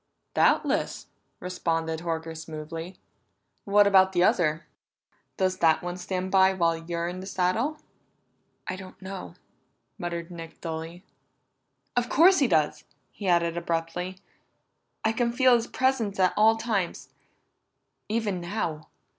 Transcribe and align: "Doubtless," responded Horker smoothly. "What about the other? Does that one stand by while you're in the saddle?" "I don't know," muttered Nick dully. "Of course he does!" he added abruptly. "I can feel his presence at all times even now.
"Doubtless," 0.33 1.05
responded 1.39 1.99
Horker 1.99 2.35
smoothly. 2.35 2.97
"What 3.65 3.85
about 3.85 4.13
the 4.13 4.23
other? 4.23 4.65
Does 5.37 5.59
that 5.59 5.83
one 5.83 5.95
stand 5.95 6.31
by 6.31 6.53
while 6.53 6.75
you're 6.75 7.07
in 7.07 7.19
the 7.19 7.27
saddle?" 7.27 7.77
"I 8.67 8.77
don't 8.77 8.99
know," 8.99 9.35
muttered 9.99 10.31
Nick 10.31 10.59
dully. 10.59 11.03
"Of 11.95 12.09
course 12.09 12.39
he 12.39 12.47
does!" 12.47 12.83
he 13.11 13.27
added 13.27 13.55
abruptly. 13.57 14.17
"I 15.03 15.11
can 15.11 15.31
feel 15.31 15.53
his 15.53 15.67
presence 15.67 16.19
at 16.19 16.33
all 16.35 16.57
times 16.57 17.09
even 18.09 18.41
now. 18.41 18.87